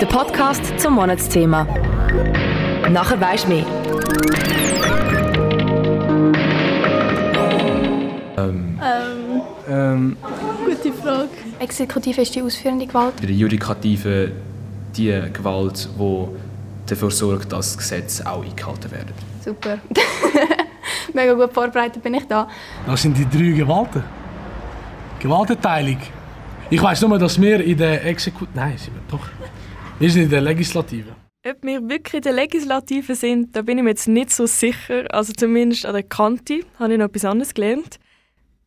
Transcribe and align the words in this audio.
Der 0.00 0.06
Podcast 0.06 0.78
zum 0.78 0.94
Monatsthema. 0.94 1.64
Nachher 2.90 3.20
weisst 3.20 3.44
du 3.44 3.48
mehr. 3.48 3.64
Ähm, 8.36 8.78
Ähm, 8.82 9.42
ähm, 9.68 10.16
gute 10.64 10.92
Frage. 10.92 11.28
Exekutive 11.58 12.20
ist 12.20 12.34
die 12.34 12.42
ausführende 12.42 12.86
Gewalt. 12.86 13.14
der 13.22 13.30
Judikative 13.30 14.32
die 14.96 15.22
Gewalt, 15.32 15.88
die 15.98 16.26
dafür 16.86 17.10
sorgt, 17.10 17.52
dass 17.52 17.68
das 17.74 17.78
Gesetz 17.78 18.20
auch 18.20 18.44
eingehalten 18.44 18.90
wird. 18.90 19.06
Super. 19.44 19.78
Mega 21.14 21.32
gut 21.34 21.52
vorbereitet 21.52 22.02
bin 22.02 22.14
ich 22.14 22.26
da. 22.28 22.48
Das 22.86 23.02
sind 23.02 23.16
die 23.16 23.28
drei 23.28 23.56
Gewalten. 23.56 24.02
Gewaltenteilung. 25.18 25.98
Ich 26.68 26.82
weiß 26.82 27.02
nur, 27.02 27.18
dass 27.18 27.40
wir 27.40 27.60
in 27.64 27.78
der 27.78 28.04
Exekutive. 28.04 28.50
Nein, 28.54 28.76
sind 28.76 28.94
wir 28.94 29.02
doch. 29.08 29.26
Wir 29.98 30.10
sind 30.10 30.24
in 30.24 30.30
der 30.30 30.42
Legislative. 30.42 31.16
Ob 31.48 31.62
wir 31.62 31.88
wirklich 31.88 32.14
in 32.14 32.20
der 32.20 32.34
Legislative 32.34 33.14
sind, 33.14 33.56
da 33.56 33.62
bin 33.62 33.78
ich 33.78 33.84
mir 33.84 33.90
jetzt 33.90 34.08
nicht 34.08 34.30
so 34.30 34.44
sicher. 34.44 35.06
Also 35.08 35.32
zumindest 35.32 35.86
an 35.86 35.94
der 35.94 36.02
Kante 36.02 36.60
habe 36.78 36.92
ich 36.92 36.98
noch 36.98 37.06
etwas 37.06 37.24
anderes 37.24 37.54
gelernt. 37.54 37.98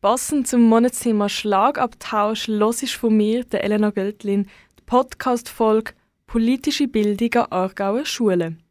Passend 0.00 0.48
zum 0.48 0.62
Monatsthema 0.62 1.28
Schlagabtausch 1.28 2.48
los 2.48 2.82
ist 2.82 2.94
von 2.94 3.16
mir, 3.16 3.44
der 3.44 3.62
Elena 3.62 3.90
Göltlin, 3.90 4.48
die 4.76 4.82
Podcast-Folge 4.86 5.92
«Politische 6.26 6.88
Bildung 6.88 7.32
an 7.34 7.52
Aargauer 7.52 8.06
Schulen». 8.06 8.64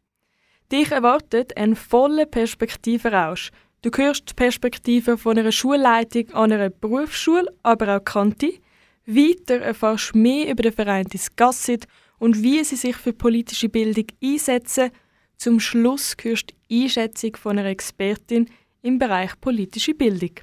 Dich 0.70 0.90
erwartet 0.90 1.56
ein 1.56 1.74
voller 1.74 2.26
Perspektivenrausch. 2.26 3.52
Du 3.80 3.90
hörst 3.96 4.28
die 4.28 4.34
Perspektive 4.34 5.16
von 5.16 5.38
einer 5.38 5.52
Schulleitung 5.52 6.30
an 6.34 6.52
einer 6.52 6.68
Berufsschule, 6.68 7.50
aber 7.62 7.96
auch 7.96 8.04
Kante. 8.04 8.52
Weiter 9.06 9.60
erfährst 9.60 10.14
du 10.14 10.18
mehr 10.18 10.50
über 10.50 10.62
den 10.62 10.72
Verein 10.72 11.06
Discassit 11.06 11.86
und 12.20 12.44
wie 12.44 12.62
sie 12.62 12.76
sich 12.76 12.94
für 12.96 13.12
politische 13.12 13.68
Bildung 13.68 14.06
einsetzen. 14.22 14.90
Zum 15.36 15.58
Schluss 15.58 16.14
hörst 16.22 16.50
du 16.50 16.54
die 16.70 16.84
Einschätzung 16.84 17.34
von 17.34 17.58
einer 17.58 17.70
Expertin 17.70 18.48
im 18.82 18.98
Bereich 18.98 19.32
politische 19.40 19.94
Bildung. 19.94 20.36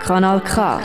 Kanal 0.00 0.40
K. 0.40 0.80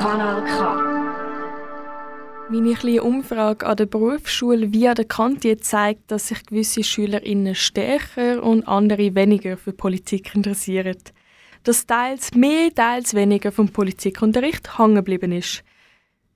Meine 2.50 2.74
kleine 2.74 3.04
Umfrage 3.04 3.66
an 3.66 3.78
der 3.78 3.86
Berufsschule 3.86 4.74
wie 4.74 4.88
an 4.88 4.96
der 4.96 5.06
Kante 5.06 5.56
zeigt, 5.58 6.12
dass 6.12 6.28
sich 6.28 6.46
gewisse 6.46 6.84
SchülerInnen 6.84 7.56
stärker 7.56 8.44
und 8.44 8.68
andere 8.68 9.16
weniger 9.16 9.56
für 9.56 9.72
Politik 9.72 10.36
interessieren. 10.36 10.98
Dass 11.64 11.86
teils 11.86 12.34
mehr, 12.34 12.74
teils 12.76 13.14
weniger 13.14 13.54
vom 13.54 13.70
Politikunterricht 13.70 14.78
hängen 14.78 14.96
geblieben 14.96 15.32
ist. 15.32 15.64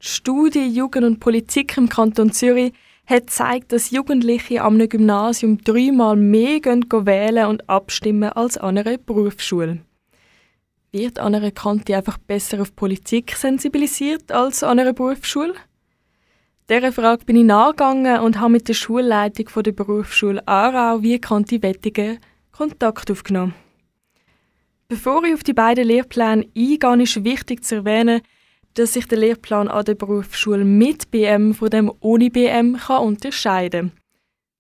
Die 0.05 0.11
Studie 0.11 0.67
Jugend 0.67 1.03
und 1.03 1.19
Politik 1.19 1.75
im 1.77 1.89
Kanton 1.89 2.31
Zürich 2.31 2.73
hat 3.07 3.25
gezeigt, 3.25 3.71
dass 3.71 3.89
Jugendliche 3.89 4.61
am 4.61 4.77
Gymnasium 4.77 5.57
dreimal 5.57 6.15
mehr 6.15 6.59
gehen 6.59 6.85
wählen 6.91 7.47
und 7.47 7.67
abstimmen 7.67 8.29
als 8.29 8.55
an 8.55 8.77
einer 8.77 8.99
Berufsschule. 8.99 9.79
Wird 10.91 11.17
an 11.17 11.33
einer 11.33 11.49
Kante 11.49 11.97
einfach 11.97 12.19
besser 12.19 12.61
auf 12.61 12.75
Politik 12.75 13.35
sensibilisiert 13.35 14.31
als 14.31 14.61
an 14.61 14.77
einer 14.77 14.93
Berufsschule? 14.93 15.55
Dieser 16.69 16.91
Frage 16.91 17.25
bin 17.25 17.37
ich 17.37 17.45
nachgegangen 17.45 18.19
und 18.19 18.39
habe 18.39 18.51
mit 18.51 18.67
der 18.67 18.75
Schulleitung 18.75 19.63
der 19.63 19.71
Berufsschule 19.71 20.47
Aarau 20.47 21.01
wie 21.01 21.19
Kanti 21.19 21.63
Wettigen 21.63 22.19
Kontakt 22.51 23.09
aufgenommen. 23.09 23.55
Bevor 24.87 25.23
ich 25.23 25.33
auf 25.33 25.41
die 25.41 25.53
beiden 25.53 25.87
Lehrpläne 25.87 26.45
eingehe, 26.55 27.01
ist 27.01 27.23
wichtig 27.23 27.63
zu 27.63 27.77
erwähnen, 27.77 28.21
dass 28.75 28.93
sich 28.93 29.07
der 29.07 29.17
Lehrplan 29.17 29.67
an 29.67 29.85
der 29.85 29.95
Berufsschule 29.95 30.63
mit 30.63 31.09
BM 31.09 31.53
von 31.53 31.69
dem 31.69 31.91
ohne 32.01 32.29
BM 32.29 32.77
kann 32.77 33.03
unterscheiden 33.03 33.89
kann. 33.89 34.05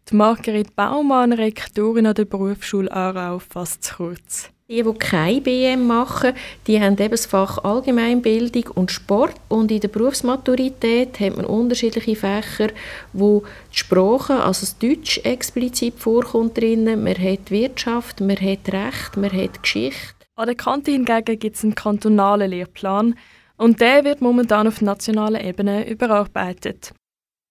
Die 0.09 0.15
Margret 0.15 0.75
Baumann, 0.75 1.33
Rektorin 1.33 2.07
an 2.07 2.13
der 2.13 2.25
Berufsschule 2.25 2.91
Aarau, 2.91 3.39
fasst 3.39 3.83
es 3.83 3.93
kurz. 3.95 4.49
Die, 4.67 4.81
die 4.81 4.93
kein 4.93 5.43
BM 5.43 5.85
machen, 5.85 6.33
die 6.65 6.79
haben 6.79 6.97
eben 6.97 7.11
das 7.11 7.25
Fach 7.25 7.63
Allgemeinbildung 7.63 8.65
und 8.73 8.91
Sport. 8.91 9.35
Und 9.47 9.71
in 9.71 9.79
der 9.79 9.89
Berufsmaturität 9.89 11.19
hat 11.19 11.35
man 11.35 11.45
unterschiedliche 11.45 12.15
Fächer, 12.15 12.69
wo 13.13 13.43
die 13.71 13.77
Sprache, 13.77 14.43
also 14.43 14.61
das 14.61 14.77
Deutsch 14.79 15.19
explizit 15.23 15.95
vorkommt 15.99 16.57
drinnen. 16.57 17.03
Man 17.03 17.17
hat 17.17 17.51
Wirtschaft, 17.51 18.21
man 18.21 18.37
hat 18.37 18.71
Recht, 18.71 19.17
man 19.17 19.31
hat 19.31 19.61
Geschichte. 19.61 20.15
An 20.35 20.47
der 20.47 20.55
Kante 20.55 20.91
hingegen 20.91 21.39
gibt 21.39 21.55
es 21.55 21.63
einen 21.63 21.75
kantonalen 21.75 22.49
Lehrplan 22.49 23.15
und 23.57 23.79
der 23.79 24.03
wird 24.03 24.21
momentan 24.21 24.67
auf 24.67 24.81
nationaler 24.81 25.43
Ebene 25.43 25.89
überarbeitet. 25.89 26.93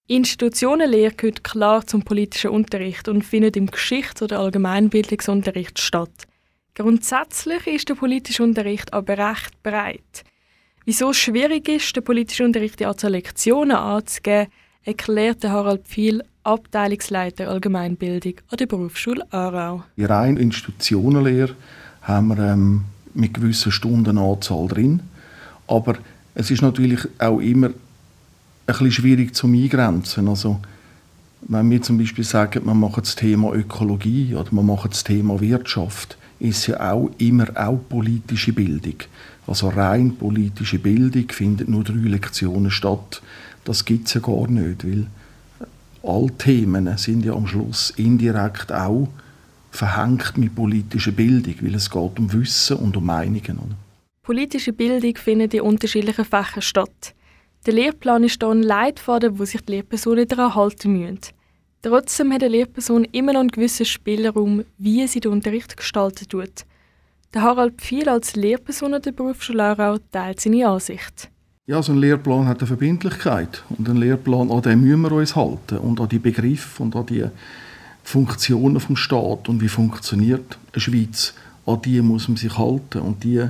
Institutionenlehre 0.07 1.15
gehört 1.15 1.45
klar 1.45 1.87
zum 1.87 2.03
politischen 2.03 2.51
Unterricht 2.51 3.09
und 3.09 3.25
findet 3.25 3.57
im 3.57 3.67
Geschichts- 3.67 4.21
oder 4.21 4.39
Allgemeinbildungsunterricht 4.39 5.79
statt. 5.79 6.27
Grundsätzlich 6.75 7.67
ist 7.67 7.89
der 7.89 7.95
politische 7.95 8.43
Unterricht 8.43 8.93
aber 8.93 9.17
recht 9.17 9.63
breit. 9.63 10.25
Wieso 10.85 11.11
es 11.11 11.17
schwierig 11.17 11.69
ist, 11.69 11.97
den 11.97 12.05
politischen 12.05 12.47
Unterricht 12.47 12.81
die 12.81 12.87
Anzahl 12.87 13.13
Lektionen 13.13 13.77
anzugeben, 13.77 14.49
erklärte 14.83 15.51
Harald 15.51 15.87
Pfiel, 15.87 16.23
Abteilungsleiter 16.43 17.49
Allgemeinbildung 17.49 18.35
an 18.51 18.59
der 18.59 18.67
Berufsschule 18.67 19.25
Aarau. 19.33 19.85
In 19.97 20.05
rein 20.05 20.37
Institutionenlehre 20.37 21.55
haben 22.03 22.29
wir 22.29 22.39
ähm, 22.39 22.83
mit 23.15 23.33
gewissen 23.33 23.73
Stundenanzahl 23.73 24.69
drin, 24.69 25.01
aber 25.67 25.97
es 26.35 26.51
ist 26.51 26.63
natürlich 26.63 27.01
auch 27.19 27.41
immer 27.41 27.69
ein 27.69 27.75
bisschen 28.67 28.93
schwierig 28.93 29.35
zum 29.35 29.55
Eingrenzen. 29.55 30.29
Also, 30.29 30.61
wenn 31.43 31.71
wir 31.71 31.83
zum 31.83 31.99
Beispiel 31.99 32.25
sagen, 32.25 32.65
wir 32.65 32.75
machen 32.75 33.03
das 33.03 33.17
Thema 33.17 33.53
Ökologie 33.53 34.35
oder 34.35 34.51
wir 34.51 34.63
machen 34.63 34.91
das 34.91 35.05
Thema 35.05 35.41
Wirtschaft, 35.41 36.17
ist 36.41 36.67
ja 36.67 36.93
auch 36.93 37.11
immer 37.19 37.47
auch 37.55 37.79
politische 37.89 38.53
Bildung. 38.53 38.97
Also 39.47 39.69
rein 39.69 40.17
politische 40.17 40.79
Bildung 40.79 41.29
findet 41.31 41.69
nur 41.69 41.85
drei 41.85 41.95
Lektionen 41.95 42.71
statt. 42.71 43.23
Das 43.65 43.85
gibt 43.85 44.09
es 44.09 44.15
ja 44.15 44.21
gar 44.21 44.49
nicht, 44.49 44.85
weil 44.85 45.07
alle 46.03 46.37
Themen 46.39 46.97
sind 46.97 47.25
ja 47.25 47.35
am 47.35 47.47
Schluss 47.47 47.93
indirekt 47.97 48.73
auch 48.73 49.09
verhängt 49.71 50.37
mit 50.37 50.55
politischer 50.55 51.13
Bildung, 51.13 51.55
weil 51.61 51.75
es 51.75 51.91
geht 51.91 52.19
um 52.19 52.33
Wissen 52.33 52.77
und 52.77 52.97
um 52.97 53.07
Meinungen. 53.07 53.59
Oder? 53.59 53.77
Politische 54.25 54.73
Bildung 54.73 55.17
findet 55.17 55.53
in 55.53 55.61
unterschiedlichen 55.61 56.25
Fächern 56.25 56.63
statt. 56.63 57.15
Der 57.67 57.75
Lehrplan 57.75 58.25
ist 58.25 58.43
hier 58.43 58.49
ein 58.49 58.63
Leitfaden, 58.63 59.39
wo 59.39 59.45
sich 59.45 59.61
die 59.61 59.73
Lehrpersonen 59.73 60.27
daran 60.27 60.55
halten 60.55 60.99
müssen. 60.99 61.21
Trotzdem 61.83 62.33
hat 62.33 62.43
eine 62.43 62.53
Lehrperson 62.53 63.05
immer 63.13 63.35
noch 63.35 63.41
einen 63.41 63.51
gewissen 63.51 63.85
Spielraum, 63.85 64.65
wie 64.79 65.07
sie 65.07 65.21
den 65.21 65.33
Unterricht 65.33 65.77
gestalten 65.77 66.27
tut. 66.27 66.65
Der 67.35 67.43
Harald 67.43 67.75
Pfiel 67.83 68.09
als 68.09 68.35
Lehrperson 68.35 68.95
an 68.95 69.03
der 69.03 69.13
Berufsschule 69.13 69.63
Aarau 69.63 69.99
teilt 70.11 70.41
seine 70.41 70.69
Ansicht. 70.69 71.29
Ja, 71.67 71.83
so 71.83 71.93
ein 71.93 71.99
Lehrplan 71.99 72.47
hat 72.47 72.61
eine 72.61 72.67
Verbindlichkeit 72.67 73.63
und 73.77 73.87
ein 73.87 73.97
Lehrplan, 73.97 74.51
an 74.51 74.63
den 74.63 74.81
müssen 74.81 75.03
wir 75.03 75.13
uns 75.13 75.37
halten 75.37 75.77
und 75.77 76.01
an 76.01 76.09
die 76.09 76.19
Begriffe 76.19 76.83
und 76.83 76.97
an 76.97 77.05
die 77.05 77.27
Funktionen 78.03 78.81
vom 78.81 78.97
Staat 78.97 79.51
und 79.51 79.61
wie 79.61 79.69
funktioniert 79.69 80.59
eine 80.73 80.81
Schweiz, 80.81 81.35
an 81.67 81.83
die 81.83 82.01
muss 82.01 82.29
man 82.29 82.39
sich 82.39 82.57
halten 82.57 83.01
und 83.01 83.23
die 83.23 83.49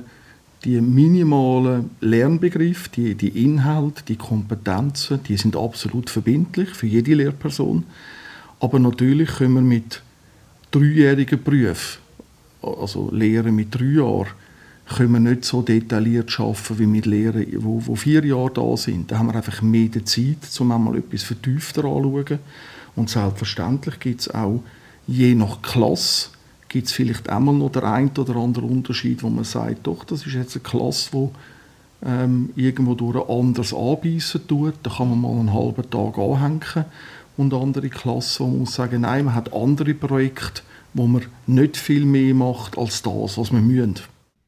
die 0.65 0.81
minimalen 0.81 1.91
Lernbegriffe, 2.01 2.89
die, 2.91 3.15
die 3.15 3.45
Inhalte, 3.45 4.03
die 4.09 4.17
Kompetenzen, 4.17 5.23
die 5.25 5.37
sind 5.37 5.57
absolut 5.57 6.09
verbindlich 6.09 6.71
für 6.71 6.87
jede 6.87 7.15
Lehrperson. 7.15 7.85
Aber 8.61 8.79
natürlich 8.79 9.29
können 9.29 9.55
wir 9.55 9.61
mit 9.61 10.03
dreijährigen 10.71 11.43
Berufen, 11.43 12.01
also 12.63 13.11
Lehren 13.13 13.55
mit 13.55 13.75
drei 13.75 13.85
Jahren, 13.85 14.29
können 14.87 15.13
wir 15.13 15.21
nicht 15.21 15.45
so 15.45 15.63
detailliert 15.63 16.39
arbeiten 16.39 16.79
wie 16.79 16.87
mit 16.87 17.07
Lehren, 17.07 17.47
wo, 17.59 17.81
wo 17.87 17.95
vier 17.95 18.25
Jahre 18.25 18.51
da 18.53 18.77
sind. 18.77 19.11
Da 19.11 19.19
haben 19.19 19.27
wir 19.29 19.35
einfach 19.35 19.63
mehr 19.63 19.91
Zeit, 20.05 20.39
um 20.59 20.73
einmal 20.73 20.99
etwas 20.99 21.23
vertiefter 21.23 21.85
anzuschauen. 21.85 22.39
Und 22.97 23.11
selbstverständlich 23.11 23.99
gibt 23.99 24.21
es 24.21 24.31
auch 24.31 24.63
je 25.07 25.35
nach 25.35 25.63
Klasse 25.63 26.31
gibt 26.75 26.89
es 26.89 26.93
vielleicht 26.93 27.31
einmal 27.31 27.55
noch 27.55 27.71
der 27.71 27.85
ein 27.85 28.11
oder 28.19 28.35
andere 28.35 28.67
Unterschied, 28.67 29.23
wo 29.23 29.31
man 29.31 29.45
sagt, 29.45 29.87
doch, 29.87 30.03
das 30.03 30.27
ist 30.27 30.35
jetzt 30.35 30.57
eine 30.57 30.65
Klasse, 30.65 31.09
die 31.13 31.29
ähm, 32.05 32.51
irgendwo 32.57 32.95
durch 32.95 33.29
anders 33.29 33.73
anbeissen 33.73 34.45
tut. 34.49 34.75
Da 34.83 34.91
kann 34.91 35.09
man 35.11 35.21
mal 35.21 35.39
einen 35.39 35.55
halben 35.55 35.89
Tag 35.89 36.19
anhängen. 36.19 36.85
Und 37.37 37.55
andere 37.55 37.89
Klassen, 37.91 38.45
wo 38.45 38.49
man 38.49 38.59
muss 38.59 38.75
sagen, 38.75 39.03
nein, 39.03 39.27
man 39.27 39.37
hat 39.37 39.55
andere 39.55 39.95
Projekte, 39.95 40.63
wo 40.95 41.07
man 41.07 41.23
nicht 41.47 41.77
viel 41.77 42.05
mehr 42.05 42.35
macht 42.35 42.77
als 42.77 43.03
das, 43.03 43.39
was 43.39 43.53
man 43.53 43.69
müssen. 43.69 44.01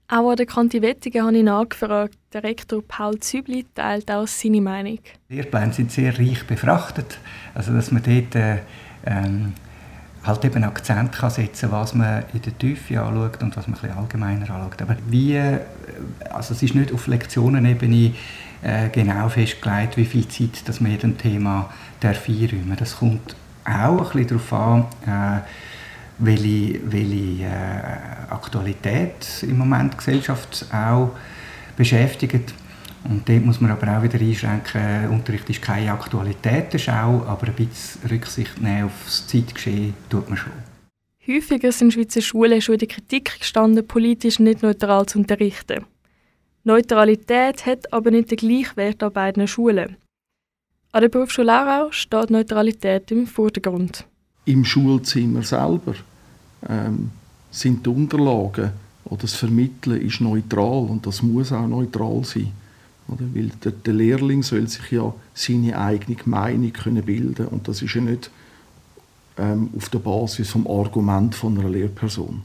Auch 0.08 0.30
an 0.30 0.36
der 0.36 0.46
Kante 0.46 0.82
Wettigen 0.82 1.22
habe 1.22 1.36
ich 1.36 1.44
nachgefragt. 1.44 2.18
Der 2.32 2.42
Rektor 2.42 2.82
Paul 2.82 3.20
Zübli 3.20 3.66
teilt 3.72 4.10
auch 4.10 4.26
seine 4.26 4.60
Meinung. 4.60 4.98
Die 5.30 5.36
Lehrpläne 5.36 5.72
sind 5.72 5.92
sehr 5.92 6.18
reich 6.18 6.44
befrachtet. 6.44 7.18
Also, 7.54 7.72
dass 7.72 7.92
man 7.92 8.02
dort 8.02 8.34
äh, 8.34 8.58
ähm, 9.06 9.52
halt 10.26 10.44
eben 10.44 10.64
Akzent 10.64 11.12
kann 11.12 11.30
setzen 11.30 11.70
was 11.70 11.94
man 11.94 12.24
in 12.32 12.42
der 12.42 12.56
Tiefe 12.58 13.00
anschaut 13.00 13.42
und 13.42 13.56
was 13.56 13.68
man 13.68 13.78
ein 13.80 13.96
allgemeiner 13.96 14.50
anschaut. 14.50 14.82
Aber 14.82 14.96
wie, 15.08 15.38
also 16.30 16.54
es 16.54 16.62
ist 16.62 16.74
nicht 16.74 16.92
auf 16.92 17.06
Lektionenebene 17.06 18.12
äh, 18.62 18.88
genau 18.90 19.28
festgelegt, 19.28 19.96
wie 19.96 20.04
viel 20.04 20.26
Zeit 20.28 20.68
dass 20.68 20.80
man 20.80 20.90
jedem 20.90 21.16
Thema 21.18 21.70
darf 22.00 22.28
einräumen 22.28 22.76
Das 22.76 22.96
kommt 22.96 23.36
auch 23.64 24.14
ein 24.14 24.24
bisschen 24.24 24.26
darauf 24.28 24.52
an, 24.52 24.84
äh, 25.06 25.40
welche, 26.18 26.80
welche 26.90 27.44
äh, 27.44 28.30
Aktualität 28.30 29.42
im 29.42 29.58
Moment 29.58 29.94
die 29.94 29.96
Gesellschaft 29.98 30.66
auch 30.72 31.10
beschäftigt. 31.76 32.54
Und 33.08 33.28
dort 33.28 33.44
muss 33.44 33.60
man 33.60 33.70
aber 33.70 33.96
auch 33.96 34.02
wieder 34.02 34.18
einschränken, 34.18 35.10
Unterricht 35.10 35.48
ist 35.48 35.62
keine 35.62 35.92
Aktualitätenschau, 35.92 37.24
aber 37.26 37.46
ein 37.46 37.54
bisschen 37.54 38.10
Rücksicht 38.10 38.60
nehmen 38.60 38.84
auf 38.84 38.92
das 39.04 39.26
Zeitgeschehen 39.26 39.94
tut 40.08 40.28
man 40.28 40.38
schon. 40.38 40.52
Häufiger 41.26 41.72
sind 41.72 41.92
Schweizer 41.92 42.20
Schulen 42.20 42.60
schon 42.60 42.74
in 42.74 42.78
der 42.80 42.88
Kritik 42.88 43.38
gestanden, 43.40 43.86
politisch 43.86 44.38
nicht 44.38 44.62
neutral 44.62 45.06
zu 45.06 45.18
unterrichten. 45.18 45.84
Neutralität 46.64 47.64
hat 47.66 47.92
aber 47.92 48.10
nicht 48.10 48.30
den 48.30 48.38
gleichen 48.38 48.76
Wert 48.76 49.02
an 49.02 49.12
beiden 49.12 49.46
Schulen. 49.46 49.96
An 50.92 51.00
der 51.00 51.08
Berufsschule 51.08 51.52
Aarau 51.52 51.92
steht 51.92 52.30
Neutralität 52.30 53.10
im 53.10 53.26
Vordergrund. 53.26 54.04
Im 54.46 54.64
Schulzimmer 54.64 55.42
selber 55.42 55.94
ähm, 56.68 57.10
sind 57.50 57.84
die 57.84 57.90
Unterlagen 57.90 58.72
oder 59.04 59.22
das 59.22 59.34
Vermitteln 59.34 60.00
ist 60.00 60.20
neutral 60.20 60.86
und 60.86 61.06
das 61.06 61.22
muss 61.22 61.52
auch 61.52 61.66
neutral 61.66 62.24
sein. 62.24 62.52
Oder? 63.08 63.24
Weil 63.34 63.50
der, 63.64 63.72
der 63.72 63.94
Lehrling 63.94 64.42
soll 64.42 64.66
sich 64.68 64.90
ja 64.90 65.14
seine 65.34 65.78
eigene 65.78 66.16
Meinung 66.24 66.72
können 66.72 67.04
bilden 67.04 67.46
und 67.48 67.68
das 67.68 67.82
ist 67.82 67.94
ja 67.94 68.00
nicht 68.00 68.30
ähm, 69.38 69.70
auf 69.76 69.88
der 69.88 69.98
Basis 69.98 70.50
vom 70.50 70.66
Argument 70.66 71.34
von 71.34 71.58
einer 71.58 71.68
Lehrperson. 71.68 72.42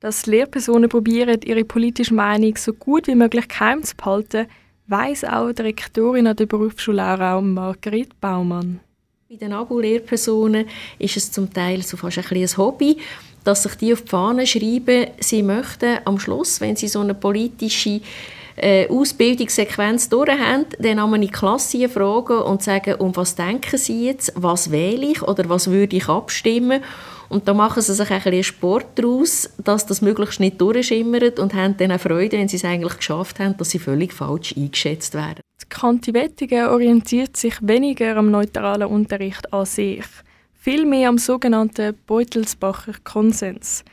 Dass 0.00 0.26
Lehrpersonen 0.26 0.88
probieren, 0.88 1.40
ihre 1.44 1.64
politische 1.64 2.14
Meinung 2.14 2.56
so 2.56 2.72
gut 2.72 3.06
wie 3.06 3.14
möglich 3.14 3.48
geheim 3.48 3.82
zu 3.82 3.96
behalten, 3.96 4.46
weiss 4.86 5.24
auch 5.24 5.52
die 5.52 5.62
Rektorin 5.62 6.26
an 6.26 6.36
der 6.36 6.46
Berufsschule 6.46 7.02
Aarau, 7.02 7.40
Margret 7.40 8.20
Baumann. 8.20 8.80
Bei 9.28 9.36
den 9.36 9.52
Abo-Lehrpersonen 9.52 10.66
ist 10.98 11.16
es 11.16 11.32
zum 11.32 11.52
Teil 11.52 11.82
so 11.82 11.96
fast 11.96 12.18
ein, 12.18 12.24
ein 12.36 12.56
Hobby, 12.56 12.98
dass 13.42 13.62
sich 13.62 13.74
die 13.76 13.92
auf 13.92 14.02
die 14.02 14.08
Fahne 14.08 14.46
schreiben, 14.46 15.06
sie 15.20 15.42
möchten 15.42 15.98
am 16.04 16.18
Schluss, 16.18 16.60
wenn 16.60 16.76
sie 16.76 16.88
so 16.88 17.00
eine 17.00 17.14
politische 17.14 18.00
äh, 18.56 18.88
Ausbildungssequenz 18.88 20.08
durch 20.08 20.30
haben, 20.30 20.66
dann 20.78 21.14
in 21.14 21.20
die 21.22 21.28
Klasse 21.28 21.88
fragen 21.88 22.38
und 22.38 22.62
sagen, 22.62 22.94
um 22.96 23.14
was 23.16 23.34
denken 23.34 23.78
Sie 23.78 24.06
jetzt, 24.06 24.32
was 24.36 24.70
wähle 24.70 25.06
ich 25.06 25.22
oder 25.22 25.48
was 25.48 25.70
würde 25.70 25.96
ich 25.96 26.08
abstimmen 26.08 26.82
und 27.28 27.48
da 27.48 27.54
machen 27.54 27.82
sie 27.82 27.94
sich 27.94 28.10
ein 28.10 28.22
bisschen 28.22 28.44
Sport 28.44 28.86
daraus, 28.94 29.50
dass 29.58 29.86
das 29.86 30.02
möglichst 30.02 30.40
nicht 30.40 30.60
durchschimmert 30.60 31.38
und 31.38 31.54
haben 31.54 31.76
dann 31.76 31.92
auch 31.92 32.00
Freude, 32.00 32.38
wenn 32.38 32.48
sie 32.48 32.56
es 32.56 32.64
eigentlich 32.64 32.96
geschafft 32.96 33.40
haben, 33.40 33.56
dass 33.56 33.70
sie 33.70 33.78
völlig 33.78 34.12
falsch 34.12 34.56
eingeschätzt 34.56 35.14
werden. 35.14 35.40
Die 35.60 35.68
Kanti 35.68 36.14
Wettigen 36.14 36.68
orientiert 36.68 37.36
sich 37.36 37.54
weniger 37.60 38.16
am 38.16 38.30
neutralen 38.30 38.88
Unterricht 38.88 39.52
an 39.52 39.66
sich, 39.66 40.04
vielmehr 40.52 41.08
am 41.08 41.18
sogenannten 41.18 41.96
Beutelsbacher 42.06 42.92
Konsens. 43.02 43.84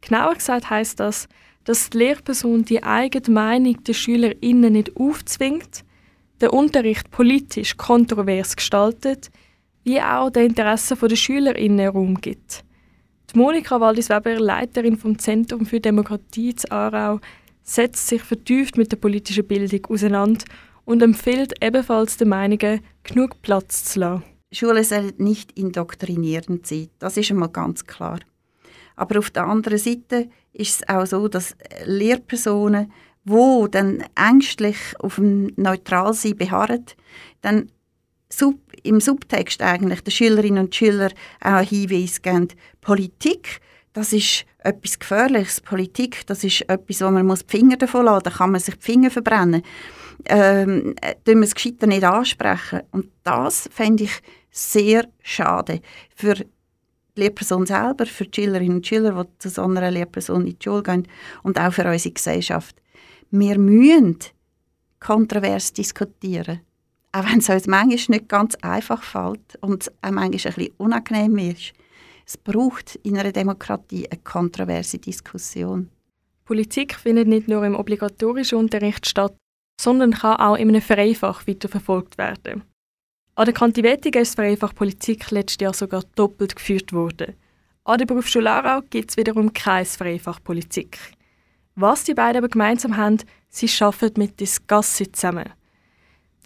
Genauer 0.00 0.34
gesagt 0.34 0.68
heißt 0.70 1.00
das, 1.00 1.28
dass 1.64 1.90
die 1.90 1.98
Lehrperson 1.98 2.64
die 2.64 2.82
eigene 2.82 3.34
Meinung 3.34 3.82
der 3.84 3.94
SchülerInnen 3.94 4.72
nicht 4.74 4.96
aufzwingt, 4.96 5.84
den 6.40 6.50
Unterricht 6.50 7.10
politisch 7.10 7.76
kontrovers 7.76 8.56
gestaltet, 8.56 9.30
wie 9.84 10.00
auch 10.00 10.30
den 10.30 10.48
Interessen 10.48 10.98
der 11.00 11.16
SchülerInnen 11.16 11.88
Raum 11.88 12.20
gibt. 12.20 12.64
Die 13.32 13.38
Monika 13.38 13.80
Waldis-Weber, 13.80 14.38
Leiterin 14.38 14.96
vom 14.96 15.18
Zentrum 15.18 15.66
für 15.66 15.80
Demokratie 15.80 16.54
zu 16.54 16.70
Aarau, 16.70 17.20
setzt 17.62 18.08
sich 18.08 18.22
vertieft 18.22 18.76
mit 18.76 18.92
der 18.92 18.96
politischen 18.96 19.46
Bildung 19.46 19.86
auseinander 19.86 20.44
und 20.84 21.02
empfiehlt 21.02 21.54
ebenfalls 21.62 22.16
den 22.18 22.28
Meinungen, 22.28 22.80
genug 23.02 23.40
Platz 23.42 23.84
zu 23.84 24.00
lassen. 24.00 24.24
Schule 24.52 24.84
soll 24.84 25.12
nicht 25.18 25.58
indoktrinierend 25.58 26.66
sein, 26.66 26.88
das 26.98 27.16
ist 27.16 27.30
einmal 27.30 27.48
ganz 27.48 27.84
klar. 27.86 28.20
Aber 28.96 29.18
auf 29.18 29.30
der 29.30 29.44
anderen 29.46 29.78
Seite 29.78 30.28
ist 30.52 30.82
es 30.82 30.88
auch 30.88 31.06
so, 31.06 31.28
dass 31.28 31.56
Lehrpersonen, 31.84 32.92
wo 33.24 33.66
dann 33.66 34.04
ängstlich 34.14 34.76
auf 34.98 35.16
dem 35.16 35.52
Neutralsein 35.56 36.36
beharren, 36.36 36.84
dann 37.40 37.70
sub, 38.28 38.58
im 38.82 39.00
Subtext 39.00 39.62
eigentlich 39.62 40.02
den 40.02 40.10
Schülerinnen 40.10 40.64
und 40.64 40.74
Schülern 40.74 41.12
auch 41.40 41.60
Hinweis 41.60 42.22
geben, 42.22 42.48
Politik, 42.80 43.60
das 43.94 44.12
ist 44.12 44.44
etwas 44.58 44.98
Gefährliches. 44.98 45.60
Politik, 45.60 46.26
das 46.26 46.42
ist 46.42 46.62
etwas, 46.68 47.00
wo 47.00 47.10
man 47.10 47.28
die 47.28 47.44
Finger 47.46 47.76
davon 47.76 48.06
lassen 48.06 48.14
muss. 48.14 48.22
Da 48.24 48.30
kann 48.30 48.50
man 48.50 48.60
sich 48.60 48.74
die 48.74 48.82
Finger 48.82 49.10
verbrennen. 49.10 49.62
Ähm, 50.26 50.96
äh, 51.00 51.14
wir 51.24 51.40
es 51.42 51.54
gescheiter 51.54 51.86
nicht 51.86 52.02
ansprechen. 52.02 52.80
Und 52.90 53.10
das 53.22 53.68
fände 53.72 54.04
ich 54.04 54.20
sehr 54.50 55.06
schade 55.22 55.80
für 56.14 56.34
die 57.16 57.22
Lehrperson 57.22 57.66
selber, 57.66 58.06
für 58.06 58.24
die 58.24 58.42
Schülerinnen 58.42 58.76
und 58.76 58.86
Schüler, 58.86 59.24
die 59.24 59.38
zu 59.38 59.48
so 59.48 59.62
einer 59.62 59.90
Lehrperson 59.90 60.46
in 60.46 60.56
die 60.58 60.64
Schule 60.64 60.82
gehen 60.82 61.08
und 61.42 61.58
auch 61.58 61.72
für 61.72 61.88
unsere 61.88 62.14
Gesellschaft. 62.14 62.76
Wir 63.30 63.58
müssen 63.58 64.18
kontrovers 65.00 65.72
diskutieren. 65.72 66.60
Auch 67.12 67.30
wenn 67.30 67.38
es 67.38 67.48
uns 67.48 67.66
manchmal 67.66 68.16
nicht 68.16 68.28
ganz 68.28 68.56
einfach 68.56 69.02
fällt 69.02 69.56
und 69.60 69.92
auch 70.02 70.10
manchmal 70.10 70.54
ein 70.56 70.70
unangenehm 70.78 71.38
ist. 71.38 71.72
Es 72.26 72.36
braucht 72.36 72.96
in 72.96 73.18
einer 73.18 73.32
Demokratie 73.32 74.08
eine 74.10 74.20
kontroverse 74.22 74.98
Diskussion. 74.98 75.90
Politik 76.44 76.94
findet 76.94 77.28
nicht 77.28 77.48
nur 77.48 77.64
im 77.64 77.76
obligatorischen 77.76 78.58
Unterricht 78.58 79.06
statt, 79.06 79.36
sondern 79.80 80.12
kann 80.12 80.36
auch 80.36 80.56
in 80.56 80.68
einem 80.68 80.82
Freifach 80.82 81.46
weiterverfolgt 81.46 82.18
werden. 82.18 82.62
An 83.36 83.46
der 83.46 83.54
Kantivetiga 83.54 84.20
ist 84.20 84.38
das 84.38 84.44
Freifach 84.44 84.72
Politik 84.76 85.32
letztes 85.32 85.60
Jahr 85.60 85.74
sogar 85.74 86.04
doppelt 86.14 86.54
geführt 86.54 86.92
worden. 86.92 87.34
An 87.82 87.98
der 87.98 88.06
Berufsschule 88.06 88.48
Aarau 88.48 88.82
gibt 88.88 89.10
es 89.10 89.16
wiederum 89.16 89.52
kein 89.52 89.84
Freifach 89.84 90.38
Politik. 90.42 90.98
Was 91.74 92.04
die 92.04 92.14
beiden 92.14 92.38
aber 92.38 92.48
gemeinsam 92.48 92.96
haben, 92.96 93.18
sie 93.48 93.68
arbeiten 93.80 94.20
mit 94.20 94.38
Discassit 94.38 95.16
zusammen. 95.16 95.50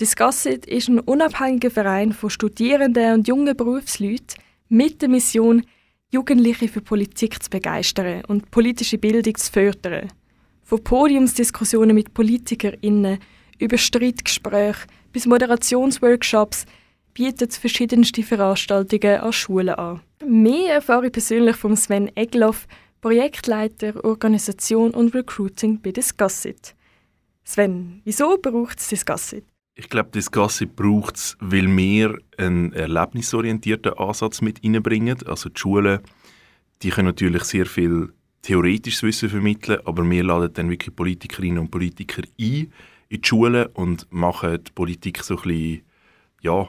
Discassit 0.00 0.64
ist 0.64 0.88
ein 0.88 1.00
unabhängiger 1.00 1.70
Verein 1.70 2.14
von 2.14 2.30
Studierenden 2.30 3.12
und 3.12 3.28
jungen 3.28 3.54
Berufsleuten 3.54 4.40
mit 4.70 5.02
der 5.02 5.10
Mission, 5.10 5.66
Jugendliche 6.10 6.68
für 6.68 6.80
Politik 6.80 7.42
zu 7.42 7.50
begeistern 7.50 8.24
und 8.28 8.50
politische 8.50 8.96
Bildung 8.96 9.34
zu 9.34 9.52
fördern. 9.52 10.08
Von 10.64 10.82
Podiumsdiskussionen 10.82 11.94
mit 11.94 12.14
PolitikerInnen 12.14 13.18
über 13.58 13.78
Streitgespräche 13.78 14.86
bis 15.12 15.26
Moderationsworkshops 15.26 16.66
bietet 17.14 17.54
verschiedenste 17.54 18.22
Veranstaltungen 18.22 19.20
an 19.20 19.32
Schulen 19.32 19.74
an. 19.74 20.00
Mehr 20.24 20.74
erfahre 20.74 21.06
ich 21.06 21.12
persönlich 21.12 21.56
von 21.56 21.76
Sven 21.76 22.14
Egloff, 22.16 22.66
Projektleiter 23.00 24.04
Organisation 24.04 24.92
und 24.92 25.14
Recruiting 25.14 25.80
bei 25.80 25.92
Discassit. 25.92 26.74
Sven, 27.44 28.02
wieso 28.04 28.36
braucht 28.38 28.78
es 28.78 28.88
Discassit? 28.88 29.44
Ich 29.74 29.88
glaube, 29.88 30.10
Gasse 30.30 30.66
braucht 30.66 31.16
es, 31.16 31.36
weil 31.40 31.68
wir 31.76 32.18
einen 32.36 32.72
erlebnisorientierten 32.72 33.92
Ansatz 33.94 34.40
mit 34.40 34.62
reinbringen. 34.64 35.16
Also 35.26 35.48
die 35.48 35.58
Schulen, 35.58 36.00
die 36.82 36.90
können 36.90 37.06
natürlich 37.06 37.44
sehr 37.44 37.66
viel 37.66 38.12
theoretisches 38.42 39.04
Wissen 39.04 39.28
vermitteln, 39.28 39.78
aber 39.84 40.08
wir 40.08 40.24
laden 40.24 40.52
dann 40.52 40.70
wirklich 40.70 40.94
Politikerinnen 40.94 41.58
und 41.58 41.70
Politiker 41.70 42.22
ein 42.40 42.72
in 43.08 43.20
die 43.20 43.28
Schulen 43.28 43.66
und 43.74 44.06
machen 44.12 44.62
die 44.64 44.72
Politik 44.72 45.22
so 45.22 45.36
ein 45.36 45.42
bisschen, 45.42 45.82
ja, 46.40 46.68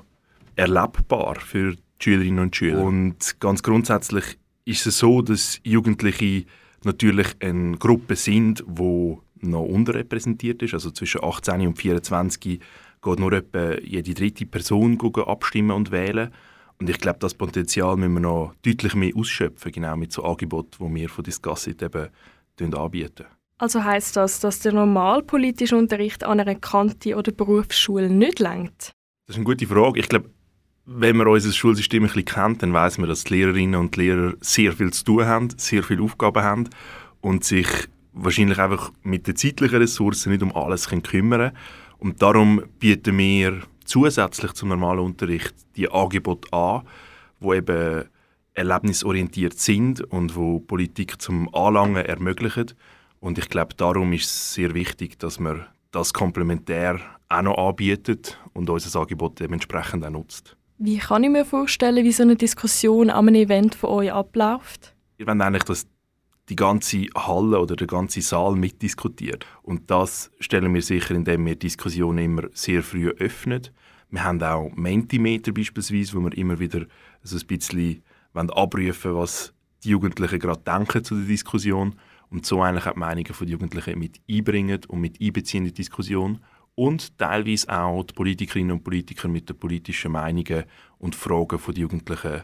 erlebbar 0.56 1.36
für 1.40 1.74
die 1.74 1.82
Schülerinnen 2.02 2.40
und 2.40 2.56
Schüler. 2.56 2.84
Und 2.84 3.40
ganz 3.40 3.64
grundsätzlich 3.64 4.38
ist 4.66 4.86
es 4.86 5.00
so, 5.00 5.22
dass 5.22 5.60
Jugendliche 5.64 6.46
natürlich 6.84 7.28
eine 7.40 7.78
Gruppe 7.78 8.16
sind, 8.16 8.64
die 8.68 9.18
noch 9.42 9.64
unterrepräsentiert 9.64 10.62
ist, 10.62 10.74
also 10.74 10.92
zwischen 10.92 11.24
18 11.24 11.68
und 11.68 11.78
24 11.78 12.60
geht 13.02 13.20
nur 13.20 13.32
etwa 13.32 13.76
jede 13.80 14.14
dritte 14.14 14.46
Person 14.46 15.00
abstimmen 15.26 15.72
und 15.72 15.92
wählen. 15.92 16.32
Und 16.80 16.90
ich 16.90 16.98
glaube, 16.98 17.20
das 17.20 17.34
Potenzial 17.34 17.98
müssen 17.98 18.14
wir 18.14 18.20
noch 18.22 18.54
deutlich 18.66 18.96
mehr 18.96 19.16
ausschöpfen, 19.16 19.72
genau 19.72 19.96
mit 19.96 20.12
so 20.12 20.24
Angeboten, 20.24 20.86
die 20.86 20.96
wir 20.96 21.10
von 21.10 21.24
Discassit 21.24 21.82
eben 21.82 22.10
anbieten. 22.74 23.26
Also 23.60 23.84
heißt 23.84 24.16
das, 24.16 24.40
dass 24.40 24.60
der 24.60 24.72
normalpolitische 24.72 25.76
Unterricht 25.76 26.24
an 26.24 26.40
einer 26.40 26.56
Kante 26.56 27.16
oder 27.16 27.34
Berufsschule 27.34 28.10
nicht 28.10 28.40
lenkt? 28.40 28.94
Das 29.28 29.36
ist 29.36 29.36
eine 29.36 29.44
gute 29.44 29.68
Frage. 29.68 30.00
Ich 30.00 30.08
glaube, 30.08 30.30
wenn 30.86 31.18
man 31.18 31.28
unser 31.28 31.52
Schulsystem 31.52 32.04
ein 32.04 32.08
bisschen 32.08 32.24
kennt, 32.24 32.64
dann 32.64 32.72
weiß 32.72 33.00
man, 33.00 33.10
dass 33.10 33.26
die 33.26 33.36
Lehrerinnen 33.36 33.80
und 33.80 33.98
Lehrer 33.98 34.34
sehr 34.40 34.72
viel 34.72 34.92
zu 34.92 35.04
tun 35.04 35.26
haben, 35.26 35.50
sehr 35.58 35.84
viele 35.84 36.02
Aufgaben 36.02 36.42
haben 36.42 36.70
und 37.20 37.44
sich 37.44 37.68
wahrscheinlich 38.14 38.60
einfach 38.60 38.92
mit 39.04 39.28
den 39.28 39.36
zeitlichen 39.36 39.78
Ressourcen 39.78 40.32
nicht 40.32 40.42
um 40.42 40.56
alles 40.56 40.88
kümmern 40.88 41.04
können. 41.04 41.52
Und 41.98 42.22
darum 42.22 42.64
bieten 42.80 43.18
wir 43.18 43.62
zusätzlich 43.84 44.54
zum 44.54 44.70
normalen 44.70 45.00
Unterricht 45.00 45.54
die 45.76 45.92
Angebote 45.92 46.52
an, 46.54 46.84
wo 47.42 47.54
eben 47.54 48.06
erlebnisorientiert 48.54 49.60
sind 49.60 50.02
und 50.02 50.38
wo 50.38 50.60
Politik 50.62 51.22
zum 51.22 51.54
Anlangen 51.54 52.06
ermöglichen. 52.06 52.72
Und 53.20 53.38
ich 53.38 53.50
glaube, 53.50 53.76
darum 53.76 54.14
ist 54.14 54.26
es 54.26 54.54
sehr 54.54 54.74
wichtig, 54.74 55.20
dass 55.20 55.40
wir 55.40 55.68
das 55.92 56.14
komplementär 56.14 57.00
auch 57.28 57.42
noch 57.42 57.58
anbietet 57.58 58.40
und 58.54 58.70
unser 58.70 59.00
Angebot 59.00 59.40
dementsprechend 59.40 60.06
auch 60.06 60.10
nutzt. 60.10 60.56
Wie 60.78 60.98
kann 60.98 61.24
ich 61.24 61.30
mir 61.30 61.46
vorstellen, 61.46 62.06
wie 62.06 62.12
so 62.12 62.24
eine 62.24 62.36
Diskussion 62.36 63.10
an 63.10 63.28
einem 63.28 63.36
Event 63.36 63.76
von 63.76 63.90
euch 63.90 64.14
abläuft? 64.14 64.96
Wir 65.18 65.28
wollen 65.28 65.42
eigentlich, 65.42 65.66
dass 65.66 65.88
die 66.48 66.56
ganze 66.56 67.08
Halle 67.16 67.60
oder 67.60 67.76
der 67.76 67.88
ganze 67.88 68.22
Saal 68.22 68.56
mitdiskutiert. 68.56 69.46
Und 69.62 69.92
das 69.92 70.32
stellen 70.40 70.74
wir 70.74 70.82
sicher, 70.82 71.14
indem 71.14 71.46
wir 71.46 71.56
Diskussionen 71.56 72.20
immer 72.20 72.44
sehr 72.54 72.82
früh 72.82 73.10
öffnen. 73.10 73.68
Wir 74.10 74.24
haben 74.24 74.42
auch 74.42 74.72
Mentimeter 74.76 75.52
beispielsweise, 75.52 76.14
wo 76.16 76.22
wir 76.22 76.36
immer 76.38 76.60
wieder 76.60 76.86
so 77.22 77.38
ein 77.38 77.46
bisschen 77.46 78.02
abrufen 78.34 79.16
was 79.16 79.54
die 79.84 79.90
Jugendlichen 79.90 80.40
gerade 80.40 80.62
denken 80.62 81.04
zu 81.04 81.16
der 81.16 81.26
Diskussion 81.26 81.96
und 82.30 82.46
so 82.46 82.62
eigentlich 82.62 82.88
auch 82.88 82.94
die 82.94 83.00
Meinungen 83.00 83.34
der 83.40 83.48
Jugendlichen 83.48 84.00
mit 84.00 84.22
einbringen 84.30 84.82
und 84.88 85.02
mit 85.02 85.22
einbeziehen 85.22 85.64
in 85.64 85.70
die 85.70 85.74
Diskussion 85.74 86.40
und 86.76 87.18
teilweise 87.18 87.70
auch 87.70 88.04
die 88.04 88.14
Politikerinnen 88.14 88.72
und 88.72 88.84
Politiker 88.84 89.28
mit 89.28 89.50
den 89.50 89.58
politischen 89.58 90.12
Meinungen 90.12 90.64
und 90.98 91.16
Fragen 91.16 91.60
der 91.66 91.76
Jugendlichen 91.76 92.44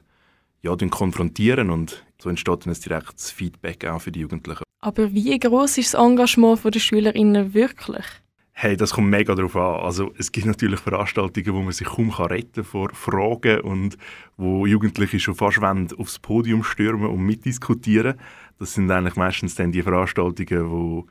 ja, 0.61 0.75
konfrontieren 0.75 1.69
und 1.69 2.03
so 2.21 2.29
entsteht 2.29 2.65
dann 2.65 2.73
ein 2.73 2.81
direktes 2.81 3.31
Feedback 3.31 3.85
auch 3.85 4.01
für 4.01 4.11
die 4.11 4.21
Jugendlichen. 4.21 4.63
Aber 4.81 5.13
wie 5.13 5.37
groß 5.37 5.77
ist 5.77 5.93
das 5.93 6.01
Engagement 6.01 6.63
der 6.63 6.79
SchülerInnen 6.79 7.53
wirklich? 7.53 8.05
Hey, 8.57 8.77
das 8.77 8.93
kommt 8.93 9.09
mega 9.09 9.35
darauf 9.35 9.57
an. 9.57 9.81
Also 9.83 10.13
es 10.17 10.31
gibt 10.31 10.45
natürlich 10.45 10.79
Veranstaltungen, 10.79 11.53
wo 11.53 11.61
man 11.61 11.73
sich 11.73 11.87
kaum 11.87 12.09
retten 12.09 12.53
kann 12.53 12.63
vor 12.63 12.89
Fragen 12.93 13.59
und 13.59 13.97
wo 14.37 14.65
Jugendliche 14.65 15.19
schon 15.19 15.35
fast 15.35 15.59
wollen, 15.59 15.89
aufs 15.97 16.19
Podium 16.19 16.63
stürmen 16.63 17.09
und 17.09 17.19
mitdiskutieren. 17.19 18.15
Das 18.57 18.73
sind 18.73 18.89
eigentlich 18.89 19.17
meistens 19.17 19.55
dann 19.55 19.73
die 19.73 19.81
Veranstaltungen, 19.81 20.71
wo 20.71 21.05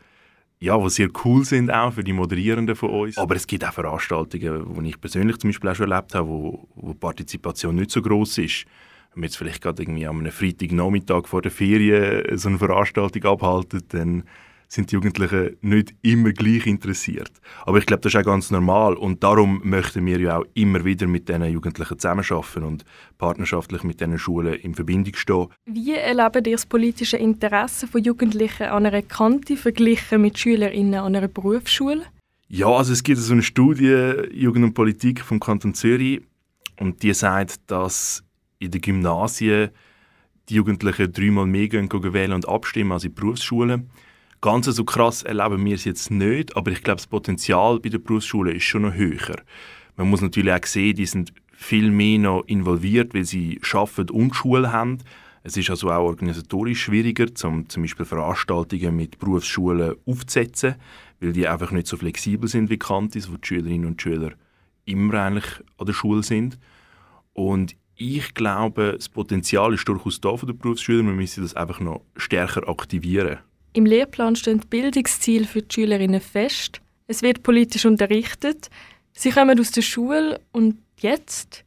ja, 0.58 0.78
die 0.78 0.88
sehr 0.88 1.10
cool 1.22 1.44
sind 1.44 1.70
auch 1.70 1.92
für 1.92 2.02
die 2.02 2.14
Moderierenden 2.14 2.76
von 2.76 2.88
uns. 2.88 3.18
Aber 3.18 3.36
es 3.36 3.46
gibt 3.46 3.62
auch 3.68 3.74
Veranstaltungen, 3.74 4.82
die 4.82 4.88
ich 4.88 4.98
persönlich 4.98 5.36
zum 5.36 5.50
Beispiel 5.50 5.68
auch 5.68 5.74
schon 5.74 5.92
erlebt 5.92 6.14
habe, 6.14 6.26
wo, 6.26 6.66
wo 6.74 6.92
die 6.92 6.98
Partizipation 6.98 7.74
nicht 7.74 7.90
so 7.90 8.00
groß 8.00 8.38
ist. 8.38 8.64
Wenn 9.12 9.22
wir 9.22 9.26
jetzt 9.26 9.36
vielleicht 9.36 9.62
gerade 9.62 9.82
irgendwie 9.82 10.06
am 10.06 10.24
Freitagnachmittag 10.24 11.26
vor 11.26 11.42
der 11.42 11.50
Ferien 11.50 12.38
so 12.38 12.48
eine 12.48 12.56
Veranstaltung 12.56 13.22
abhalten, 13.24 13.82
dann 13.90 14.24
sind 14.68 14.90
die 14.90 14.94
Jugendlichen 14.94 15.56
nicht 15.60 15.94
immer 16.02 16.32
gleich 16.32 16.66
interessiert. 16.66 17.30
Aber 17.64 17.78
ich 17.78 17.86
glaube, 17.86 18.02
das 18.02 18.14
ist 18.14 18.20
auch 18.20 18.24
ganz 18.24 18.50
normal 18.50 18.94
und 18.94 19.22
darum 19.22 19.60
möchten 19.64 20.04
wir 20.06 20.18
ja 20.20 20.38
auch 20.38 20.46
immer 20.54 20.84
wieder 20.84 21.06
mit 21.06 21.28
diesen 21.28 21.44
Jugendlichen 21.44 21.98
zusammenarbeiten 21.98 22.64
und 22.64 22.84
partnerschaftlich 23.18 23.84
mit 23.84 24.00
diesen 24.00 24.18
Schulen 24.18 24.54
in 24.54 24.74
Verbindung 24.74 25.14
stehen. 25.14 25.48
Wie 25.66 25.94
erleben 25.94 26.44
ihr 26.44 26.52
das 26.52 26.66
politische 26.66 27.16
Interesse 27.16 27.86
von 27.86 28.02
Jugendlichen 28.02 28.64
an 28.64 28.86
einer 28.86 29.02
Kante 29.02 29.56
verglichen 29.56 30.22
mit 30.22 30.38
SchülerInnen 30.38 30.94
an 30.94 31.14
einer 31.14 31.28
Berufsschule? 31.28 32.04
Ja, 32.48 32.68
also 32.68 32.92
es 32.92 33.02
gibt 33.02 33.18
so 33.18 33.32
eine 33.32 33.42
Studie 33.42 34.14
Jugend 34.32 34.64
und 34.64 34.74
Politik 34.74 35.20
vom 35.20 35.40
Kanton 35.40 35.74
Zürich 35.74 36.20
und 36.78 37.02
die 37.02 37.14
sagt, 37.14 37.58
dass 37.68 38.22
in 38.58 38.70
den 38.70 38.80
Gymnasien 38.80 39.70
die 40.48 40.54
Jugendlichen 40.54 41.12
dreimal 41.12 41.46
mehr 41.46 41.68
gehen, 41.68 41.88
gehen 41.88 42.12
wählen 42.12 42.32
und 42.32 42.48
abstimmen 42.48 42.92
als 42.92 43.04
in 43.04 43.14
Berufsschulen. 43.14 43.90
Ganz 44.44 44.66
so 44.66 44.84
krass 44.84 45.22
erleben 45.22 45.64
wir 45.64 45.74
es 45.74 45.84
jetzt 45.84 46.10
nicht, 46.10 46.54
aber 46.54 46.70
ich 46.70 46.82
glaube, 46.82 46.98
das 46.98 47.06
Potenzial 47.06 47.80
bei 47.80 47.88
der 47.88 47.96
Berufsschule 47.96 48.52
ist 48.52 48.64
schon 48.64 48.82
noch 48.82 48.92
höher. 48.92 49.36
Man 49.96 50.10
muss 50.10 50.20
natürlich 50.20 50.52
auch 50.52 50.66
sehen, 50.66 50.96
die 50.96 51.06
sind 51.06 51.32
viel 51.50 51.90
mehr 51.90 52.18
noch 52.18 52.44
involviert, 52.46 53.14
weil 53.14 53.24
sie 53.24 53.58
arbeiten 53.72 54.10
und 54.10 54.36
Schule 54.36 54.70
haben. 54.70 54.98
Es 55.44 55.56
ist 55.56 55.70
also 55.70 55.90
auch 55.90 56.04
organisatorisch 56.04 56.82
schwieriger, 56.82 57.34
zum, 57.34 57.70
zum 57.70 57.84
Beispiel 57.84 58.04
Veranstaltungen 58.04 58.94
mit 58.94 59.18
Berufsschulen 59.18 59.94
aufzusetzen, 60.04 60.74
weil 61.20 61.32
die 61.32 61.48
einfach 61.48 61.70
nicht 61.70 61.86
so 61.86 61.96
flexibel 61.96 62.46
sind 62.46 62.68
wie 62.68 62.76
Kantis, 62.76 63.32
wo 63.32 63.38
die 63.38 63.48
Schülerinnen 63.48 63.86
und 63.86 64.02
Schüler 64.02 64.32
immer 64.84 65.22
eigentlich 65.22 65.46
an 65.78 65.86
der 65.86 65.94
Schule 65.94 66.22
sind. 66.22 66.58
Und 67.32 67.76
ich 67.96 68.34
glaube, 68.34 68.92
das 68.94 69.08
Potenzial 69.08 69.72
ist 69.72 69.88
durchaus 69.88 70.20
da 70.20 70.36
von 70.36 70.46
den 70.46 70.58
Berufsschülern. 70.58 71.06
Wir 71.06 71.14
müssen 71.14 71.42
das 71.42 71.56
einfach 71.56 71.80
noch 71.80 72.02
stärker 72.18 72.68
aktivieren. 72.68 73.38
Im 73.76 73.86
Lehrplan 73.86 74.36
stehen 74.36 74.60
die 74.60 74.68
Bildungsziele 74.68 75.46
für 75.46 75.60
die 75.60 75.74
Schülerinnen 75.74 76.20
fest. 76.20 76.80
Es 77.08 77.22
wird 77.22 77.42
politisch 77.42 77.84
unterrichtet. 77.84 78.70
Sie 79.12 79.32
kommen 79.32 79.58
aus 79.58 79.72
der 79.72 79.82
Schule 79.82 80.40
und 80.52 80.78
jetzt? 81.00 81.64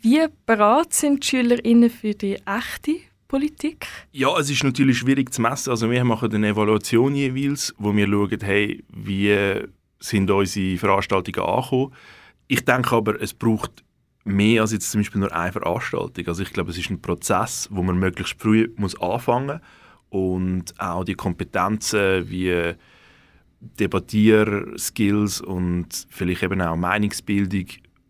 Wie 0.00 0.26
bereit 0.44 0.92
sind 0.92 1.22
die 1.22 1.28
Schülerinnen 1.28 1.88
für 1.88 2.14
die 2.14 2.34
echte 2.44 2.96
Politik? 3.28 3.86
Ja, 4.10 4.36
es 4.40 4.50
ist 4.50 4.64
natürlich 4.64 4.98
schwierig 4.98 5.32
zu 5.32 5.40
messen. 5.40 5.70
Also 5.70 5.88
wir 5.88 6.04
machen 6.04 6.34
eine 6.34 6.48
Evaluation 6.48 7.14
jeweils, 7.14 7.72
wo 7.78 7.94
wir 7.94 8.08
schauen, 8.08 8.40
hey, 8.42 8.82
wie 8.88 9.68
sind 10.00 10.28
unsere 10.28 10.78
Veranstaltungen 10.78 11.48
angekommen. 11.48 11.92
Ich 12.48 12.64
denke 12.64 12.96
aber, 12.96 13.22
es 13.22 13.32
braucht 13.32 13.84
mehr 14.24 14.62
als 14.62 14.72
jetzt 14.72 14.90
zum 14.90 15.00
Beispiel 15.00 15.20
nur 15.20 15.32
eine 15.32 15.52
Veranstaltung. 15.52 16.26
Also 16.26 16.42
ich 16.42 16.52
glaube, 16.52 16.72
es 16.72 16.78
ist 16.78 16.90
ein 16.90 17.00
Prozess, 17.00 17.68
wo 17.70 17.84
man 17.84 18.00
möglichst 18.00 18.34
früh 18.42 18.68
muss 18.76 19.00
anfangen 19.00 19.46
muss 19.46 19.60
und 20.16 20.78
auch 20.78 21.04
die 21.04 21.14
Kompetenzen 21.14 22.28
wie 22.30 22.74
Debattierskills 23.60 25.40
und 25.40 26.06
vielleicht 26.08 26.42
eben 26.42 26.60
auch 26.62 26.76
Meinungsbildung 26.76 27.66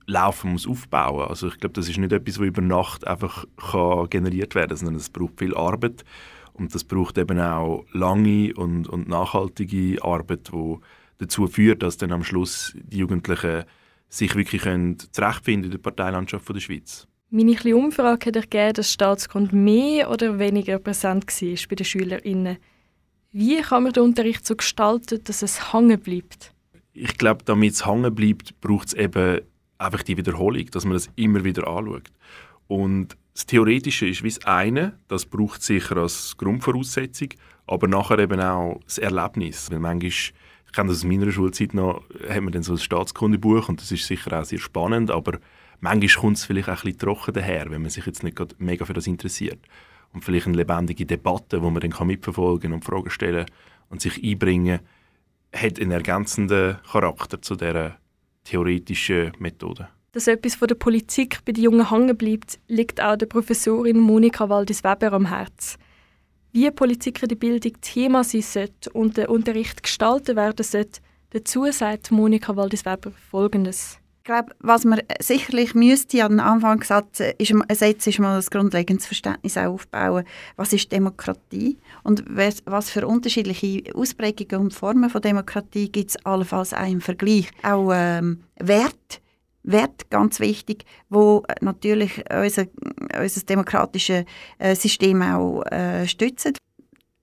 laufen 0.07 0.53
muss 0.53 0.69
aufbauen. 0.69 1.29
Also 1.29 1.49
ich 1.49 1.59
glaube, 1.59 1.73
das 1.73 1.89
ist 1.89 1.99
nicht 1.99 2.13
etwas, 2.13 2.39
was 2.39 2.47
über 2.47 2.63
Nacht 2.63 3.07
einfach 3.07 3.45
kann 3.71 4.09
generiert 4.09 4.55
werden 4.55 4.77
sondern 4.77 4.97
es 4.97 5.11
braucht 5.11 5.39
viel 5.39 5.55
Arbeit 5.57 6.05
und 6.53 6.75
das 6.75 6.85
braucht 6.85 7.19
eben 7.19 7.41
auch 7.41 7.85
lange 7.93 8.55
und, 8.55 8.89
und 8.89 9.09
nachhaltige 9.09 10.03
Arbeit, 10.03 10.53
die 10.53 10.77
dazu 11.19 11.47
führt, 11.49 11.83
dass 11.83 11.97
dann 11.97 12.13
am 12.13 12.23
Schluss 12.23 12.77
die 12.77 12.99
Jugendlichen 12.99 13.65
sich 14.09 14.35
wirklich 14.37 14.63
können 14.63 14.99
zurechtfinden 14.99 15.65
in 15.65 15.71
der 15.73 15.79
Parteilandschaft 15.79 16.49
der 16.49 16.61
Schweiz. 16.61 17.09
Meine 17.29 17.57
kleine 17.57 17.77
Umfrage 17.77 18.27
hat 18.27 18.37
ergeben, 18.37 18.75
dass 18.75 18.93
Staatsgrund 18.93 19.53
mehr 19.53 20.11
oder 20.11 20.39
weniger 20.39 20.79
präsent 20.79 21.27
war 21.27 21.69
bei 21.69 21.75
den 21.75 21.85
SchülerInnen. 21.85 22.59
Wie 23.33 23.61
kann 23.63 23.83
man 23.83 23.93
den 23.93 24.05
Unterricht 24.05 24.47
so 24.47 24.55
gestalten, 24.55 25.21
dass 25.25 25.43
es 25.43 25.73
hängen 25.73 25.99
bleibt? 25.99 26.55
Ich 26.93 27.19
glaube, 27.19 27.45
damit 27.45 27.73
es 27.73 27.85
hängen 27.85 28.15
bleibt, 28.15 28.61
braucht 28.61 28.89
es 28.89 28.95
eben 28.95 29.41
einfach 29.77 30.05
die 30.05 30.17
Wiederholung, 30.17 30.67
dass 30.71 30.85
man 30.85 30.95
das 30.95 31.11
immer 31.17 31.43
wieder 31.43 31.67
anschaut. 31.67 32.13
Und 32.69 33.17
das 33.35 33.45
Theoretische 33.45 34.07
ist 34.07 34.23
wie 34.23 34.29
das 34.29 34.45
eine, 34.45 34.97
das 35.09 35.27
braucht 35.27 35.65
sicher 35.65 35.97
als 35.97 36.37
Grundvoraussetzung, 36.37 37.31
aber 37.67 37.89
nachher 37.89 38.21
eben 38.21 38.41
auch 38.41 38.81
das 38.85 38.99
Erlebnis. 38.99 39.69
Weil 39.71 39.81
manchmal, 39.81 40.11
ich 40.11 40.33
kenne 40.73 40.89
das 40.91 40.99
aus 40.99 41.05
meiner 41.05 41.31
Schulzeit 41.33 41.75
noch, 41.75 42.05
hat 42.29 42.41
man 42.41 42.53
dann 42.53 42.63
so 42.63 42.75
ein 42.75 42.79
Staatskundebuch 42.79 43.69
und 43.69 43.81
das 43.81 43.91
ist 43.91 44.07
sicher 44.07 44.41
auch 44.41 44.45
sehr 44.45 44.61
spannend, 44.61 45.11
aber 45.11 45.41
manchmal 45.81 46.23
kommt 46.23 46.37
es 46.37 46.45
vielleicht 46.45 46.69
auch 46.69 46.75
ein 46.75 46.83
bisschen 46.83 46.99
trocken 46.99 47.35
daher, 47.35 47.71
wenn 47.71 47.83
man 47.83 47.91
sich 47.91 48.07
jetzt 48.07 48.23
nicht 48.23 48.39
mega 48.59 48.85
für 48.85 48.93
das 48.93 49.07
interessiert. 49.07 49.61
Und 50.13 50.25
vielleicht 50.25 50.47
eine 50.47 50.57
lebendige 50.57 51.07
Debatte, 51.07 51.63
wo 51.63 51.71
man 51.71 51.81
dann 51.81 51.93
kann 51.93 52.07
mitverfolgen 52.07 52.73
und 52.73 52.85
Fragen 52.85 53.11
stellen 53.11 53.47
und 53.91 54.01
sich 54.01 54.23
einbringen, 54.23 54.81
hat 55.55 55.81
einen 55.81 55.91
ergänzenden 55.91 56.79
Charakter 56.91 57.41
zu 57.41 57.57
dieser 57.57 57.99
theoretischen 58.45 59.33
Methode. 59.39 59.89
Dass 60.13 60.29
etwas 60.29 60.55
von 60.55 60.69
der 60.69 60.77
Politik 60.77 61.45
bei 61.45 61.53
den 61.53 61.65
Jungen 61.65 61.91
hängen 61.91 62.17
bleibt, 62.17 62.59
liegt 62.69 63.01
auch 63.01 63.17
der 63.17 63.27
Professorin 63.27 64.01
Monika 64.01 64.49
Waldis-Weber 64.49 65.13
am 65.13 65.27
Herzen. 65.27 65.79
Wie 66.53 66.71
Politik 66.71 67.23
in 67.23 67.29
der 67.29 67.37
Bildung 67.37 67.79
Thema 67.83 68.25
sein 68.25 68.41
sollte 68.41 68.91
und 68.91 69.19
der 69.19 69.29
Unterricht 69.29 69.83
gestaltet 69.83 70.37
werden 70.37 70.65
sollte, 70.65 71.01
dazu 71.31 71.71
sagt 71.71 72.11
Monika 72.11 72.57
Waldis-Weber 72.57 73.13
Folgendes 73.31 73.99
glaube, 74.27 74.55
was 74.59 74.85
man 74.85 75.01
sicherlich 75.21 75.75
müsste 75.75 76.23
an 76.25 76.33
den 76.33 76.41
Anfang 76.41 76.83
setzen, 76.83 77.33
ist, 77.39 77.55
setzen, 77.79 78.11
ist 78.11 78.19
mal 78.19 78.39
ein 78.39 78.45
grundlegendes 78.51 79.07
Verständnis 79.07 79.57
aufbauen. 79.57 80.25
Was 80.57 80.73
ist 80.75 80.93
Demokratie? 80.93 81.79
Und 82.03 82.25
was 82.29 82.91
für 82.91 83.07
unterschiedliche 83.07 83.85
Ausprägungen 83.95 84.67
und 84.67 84.75
Formen 84.75 85.09
von 85.09 85.23
Demokratie 85.23 85.91
gibt 85.91 86.11
es 86.11 86.27
allenfalls 86.27 86.75
auch 86.75 86.87
im 86.87 87.01
Vergleich? 87.01 87.51
Auch 87.63 87.91
ähm, 87.95 88.43
Wert, 88.59 89.23
Wert, 89.63 90.11
ganz 90.11 90.41
wichtig, 90.41 90.85
wo 91.09 91.43
natürlich 91.61 92.23
unser, 92.31 92.67
unser 93.19 93.41
demokratisches 93.43 94.25
äh, 94.59 94.75
System 94.75 95.23
auch 95.23 95.63
äh, 95.71 96.07
stützen. 96.07 96.55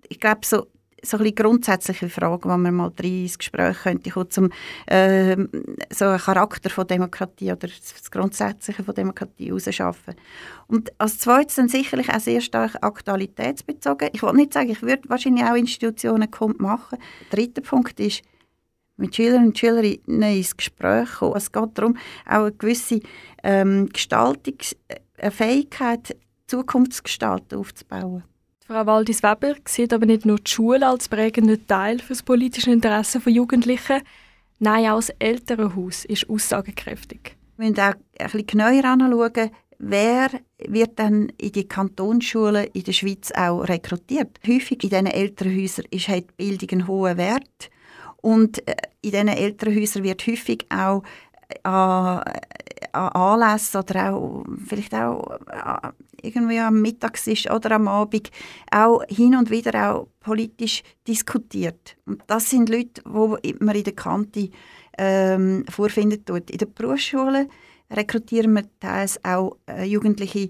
Ich 0.10 0.19
glaube, 0.19 0.41
so 0.43 0.67
so 1.03 1.17
ein 1.17 1.36
grundsätzliche 1.36 2.10
Frage, 2.10 2.43
die 2.43 2.48
man 2.48 2.74
mal 2.74 2.91
rein 2.98 3.24
ins 3.24 3.38
Gespräch 3.38 3.77
könnte 3.83 4.10
kommen, 4.10 4.31
zum 4.31 4.50
äh, 4.88 5.36
so 5.91 6.05
einen 6.05 6.19
Charakter 6.19 6.69
von 6.69 6.88
Demokratie 6.88 7.51
oder 7.51 7.67
das 7.67 8.10
Grundsätzliche 8.10 8.83
von 8.83 8.95
Demokratie 8.95 9.48
herausschaffen. 9.48 10.15
Und 10.67 10.91
als 10.98 11.19
zweites 11.19 11.55
dann 11.55 11.69
sicherlich 11.69 12.10
auch 12.10 12.19
sehr 12.19 12.41
stark 12.41 12.75
aktualitätsbezogen. 12.81 14.10
Ich 14.13 14.24
will 14.24 14.33
nicht 14.33 14.53
sagen, 14.53 14.69
ich 14.69 14.81
würde 14.81 15.07
wahrscheinlich 15.10 15.45
auch 15.45 15.55
Institutionen 15.55 16.29
machen. 16.57 16.98
Der 17.31 17.38
dritte 17.38 17.62
Punkt 17.62 18.00
ist, 18.00 18.24
mit 18.98 19.15
Schülerinnen 19.15 19.48
und 19.48 19.57
Schülerinnen 19.57 20.36
ins 20.36 20.55
Gespräch 20.55 21.12
kommen. 21.13 21.36
Es 21.36 21.51
geht 21.51 21.75
darum, 21.77 21.98
auch 22.25 22.43
eine 22.43 22.51
gewisse 22.51 23.00
ähm, 23.43 23.89
Gestaltungsfähigkeit, 23.89 26.12
äh, 26.12 26.15
Zukunftsgestalten 26.48 27.57
aufzubauen. 27.57 28.24
Frau 28.65 28.86
Waldis-Weber 28.86 29.55
sieht 29.67 29.91
aber 29.91 30.05
nicht 30.05 30.25
nur 30.25 30.38
die 30.38 30.50
Schule 30.50 30.88
als 30.88 31.10
prägenden 31.10 31.67
Teil 31.67 32.00
für 32.00 32.13
das 32.13 32.24
politische 32.24 32.72
Interesse 32.72 33.20
von 33.20 33.34
Jugendlichen. 33.34 34.01
Nein, 34.60 34.89
auch 34.89 34.96
das 34.96 35.10
Elternhaus 35.20 36.05
ist 36.05 36.29
aussagekräftig. 36.29 37.36
Wir 37.58 37.70
müssen 37.70 37.82
auch 37.82 37.93
bisschen 38.17 38.48
genauer 38.48 38.86
anschauen, 38.86 39.51
wer 39.79 40.29
wird 40.65 40.98
dann 40.98 41.27
in 41.38 41.51
die 41.51 41.67
Kantonsschulen 41.67 42.67
in 42.72 42.84
der 42.84 42.93
Schweiz 42.93 43.34
auch 43.34 43.63
rekrutiert. 43.63 44.39
Häufig 44.48 44.82
in 44.82 44.89
diesen 44.89 45.08
Elternhäusern 45.08 45.86
ist 45.91 46.08
halt 46.08 46.38
Bildung 46.38 46.70
ein 46.72 46.88
hoher 46.88 47.17
Wert 47.17 47.70
und 48.22 48.65
äh, 48.65 48.75
in 49.01 49.12
diesen 49.12 49.27
Elternhäusern 49.27 50.03
wird 50.03 50.25
häufig 50.25 50.65
auch 50.70 51.03
an, 51.63 52.24
an 52.91 53.10
Anlässen 53.10 53.81
oder 53.81 54.13
auch 54.13 54.43
vielleicht 54.65 54.93
auch 54.93 55.39
irgendwie 56.22 56.60
am 56.60 56.81
Mittagstisch 56.81 57.50
oder 57.50 57.72
am 57.72 57.88
Abend 57.88 58.31
auch 58.72 59.03
hin 59.07 59.36
und 59.36 59.50
wieder 59.50 59.93
auch 59.93 60.07
politisch 60.19 60.83
diskutiert. 61.07 61.95
Und 62.05 62.24
das 62.27 62.50
sind 62.50 62.69
Leute, 62.69 63.01
die 63.43 63.55
man 63.60 63.75
in 63.75 63.83
der 63.83 63.93
Kante 63.93 64.50
ähm, 64.98 65.65
vorfinden 65.69 66.24
tut. 66.24 66.50
In 66.50 66.57
der 66.57 66.67
Berufsschule 66.67 67.48
rekrutieren 67.91 68.53
wir 68.53 68.63
teils 68.79 69.19
auch 69.24 69.57
äh, 69.67 69.83
Jugendliche 69.83 70.50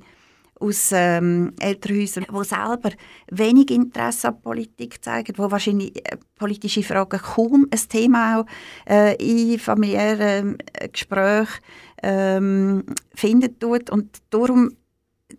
aus 0.60 0.92
ähm, 0.94 1.54
Elternhäusern, 1.60 2.26
die 2.30 2.44
selber 2.44 2.92
wenig 3.30 3.72
Interesse 3.72 4.30
an 4.30 4.42
Politik 4.42 5.04
zeigen, 5.04 5.34
wo 5.38 5.52
wahrscheinlich 5.52 5.96
äh, 6.06 6.18
politische 6.36 6.84
Fragen 6.84 7.20
kaum 7.20 7.68
ein 7.72 7.90
Thema 7.90 8.40
auch 8.40 8.46
äh, 8.90 9.16
in 9.16 9.60
familiären 9.60 10.58
äh, 10.74 10.90
Gesprächen 10.90 11.60
ähm, 12.02 12.84
findet 13.14 13.60
tut 13.60 13.90
und 13.90 14.22
darum 14.30 14.72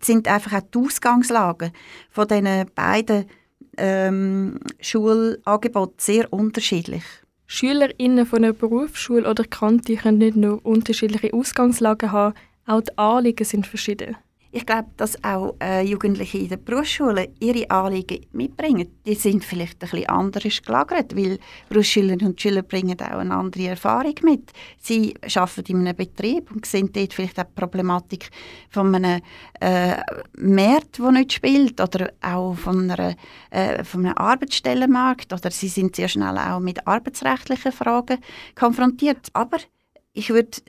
sind 0.01 0.27
einfach 0.27 0.53
auch 0.53 0.67
die 0.73 0.79
Ausgangslagen 0.79 1.71
von 2.09 2.27
diesen 2.27 2.65
beiden 2.75 3.25
ähm, 3.77 4.59
Schulangeboten 4.79 5.95
sehr 5.97 6.31
unterschiedlich. 6.31 7.03
SchülerInnen 7.47 8.25
von 8.25 8.43
einer 8.43 8.53
Berufsschule 8.53 9.29
oder 9.29 9.43
Kante 9.43 9.95
können 9.95 10.17
nicht 10.17 10.35
nur 10.35 10.65
unterschiedliche 10.65 11.33
Ausgangslagen 11.33 12.11
haben, 12.11 12.35
auch 12.65 12.81
die 12.81 12.97
Anliegen 12.97 13.45
sind 13.45 13.67
verschieden. 13.67 14.17
Ich 14.55 14.65
glaube, 14.65 14.87
dass 14.95 15.21
auch 15.21 15.53
äh, 15.61 15.81
Jugendliche 15.81 16.37
in 16.37 16.47
der 16.47 16.55
Berufsschule 16.55 17.27
ihre 17.41 17.69
Anliegen 17.69 18.25
mitbringen. 18.31 18.87
Die 19.05 19.15
sind 19.15 19.43
vielleicht 19.43 19.83
ein 19.83 19.89
bisschen 19.89 20.07
anders 20.07 20.61
gelagert, 20.61 21.13
weil 21.13 21.39
Berufsschülerinnen 21.67 22.25
und 22.25 22.39
Schüler 22.39 22.61
bringen 22.61 22.97
auch 23.01 23.17
eine 23.17 23.35
andere 23.35 23.67
Erfahrung 23.67 24.15
mit. 24.23 24.53
Sie 24.79 25.13
arbeiten 25.35 25.65
in 25.73 25.79
einem 25.79 25.97
Betrieb 25.97 26.53
und 26.53 26.65
sehen 26.65 26.89
dort 26.93 27.13
vielleicht 27.13 27.37
auch 27.37 27.43
die 27.43 27.53
Problematik 27.53 28.29
von 28.69 28.95
einem 28.95 29.19
äh, 29.59 29.97
Markt, 30.37 30.99
der 30.99 31.11
nicht 31.11 31.33
spielt, 31.33 31.81
oder 31.81 32.13
auch 32.21 32.53
von, 32.53 32.89
einer, 32.89 33.13
äh, 33.49 33.83
von 33.83 34.05
einem 34.05 34.15
Arbeitsstellenmarkt, 34.15 35.33
oder 35.33 35.51
sie 35.51 35.67
sind 35.67 35.97
sehr 35.97 36.07
schnell 36.07 36.37
auch 36.37 36.61
mit 36.61 36.87
arbeitsrechtlichen 36.87 37.73
Fragen 37.73 38.19
konfrontiert. 38.55 39.27
Aber 39.33 39.57
ich 40.13 40.29
würde 40.29 40.61